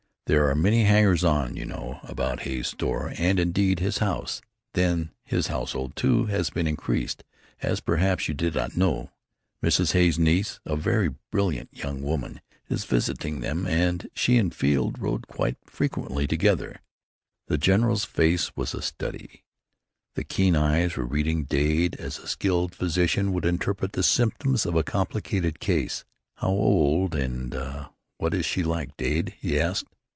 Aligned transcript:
There 0.27 0.49
are 0.49 0.55
many 0.55 0.85
hangers 0.85 1.25
on, 1.25 1.57
you 1.57 1.65
know, 1.65 1.99
about 2.03 2.43
Hay's 2.43 2.67
store, 2.69 3.11
and 3.17 3.37
indeed, 3.37 3.81
his 3.81 3.97
house. 3.97 4.41
Then 4.73 5.11
his 5.25 5.47
household, 5.47 5.93
too, 5.97 6.27
has 6.27 6.49
been 6.49 6.67
increased, 6.67 7.25
as 7.61 7.81
perhaps 7.81 8.29
you 8.29 8.33
did 8.33 8.55
not 8.55 8.77
know. 8.77 9.09
Mrs. 9.61 9.91
Hay's 9.91 10.17
niece 10.17 10.61
a 10.65 10.77
very 10.77 11.09
brilliant 11.31 11.67
young 11.73 12.01
woman 12.01 12.39
is 12.69 12.85
visiting 12.85 13.41
them, 13.41 13.67
and 13.67 14.09
she 14.13 14.37
and 14.37 14.55
Field 14.55 14.99
rode 14.99 15.25
frequently 15.65 16.27
together." 16.27 16.79
The 17.47 17.57
general's 17.57 18.05
face 18.05 18.55
was 18.55 18.73
a 18.73 18.81
study. 18.81 19.43
The 20.15 20.23
keen 20.23 20.55
eyes 20.55 20.95
were 20.95 21.03
reading 21.03 21.43
Dade 21.43 21.95
as 21.95 22.17
a 22.19 22.27
skilled 22.29 22.73
physician 22.73 23.33
would 23.33 23.43
interpret 23.43 23.91
the 23.93 24.01
symptoms 24.03 24.65
of 24.65 24.75
a 24.77 24.83
complicated 24.83 25.59
case. 25.59 26.05
"How 26.37 26.51
old 26.51 27.15
and 27.15 27.53
what 28.17 28.33
is 28.33 28.45
she 28.45 28.63
like, 28.63 28.95
Dade?" 28.95 29.35
he 29.37 29.59
asked. 29.59 29.87